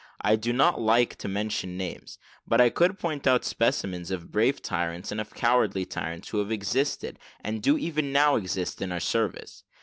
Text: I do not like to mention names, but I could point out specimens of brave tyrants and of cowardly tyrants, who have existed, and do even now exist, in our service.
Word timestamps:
I 0.21 0.35
do 0.35 0.51
not 0.51 0.81
like 0.81 1.15
to 1.17 1.27
mention 1.27 1.77
names, 1.77 2.17
but 2.47 2.59
I 2.59 2.71
could 2.71 2.97
point 2.97 3.27
out 3.27 3.45
specimens 3.45 4.09
of 4.09 4.31
brave 4.31 4.59
tyrants 4.59 5.11
and 5.11 5.21
of 5.21 5.35
cowardly 5.35 5.85
tyrants, 5.85 6.29
who 6.29 6.39
have 6.39 6.51
existed, 6.51 7.19
and 7.43 7.61
do 7.61 7.77
even 7.77 8.11
now 8.11 8.35
exist, 8.35 8.81
in 8.81 8.91
our 8.91 8.99
service. 8.99 9.63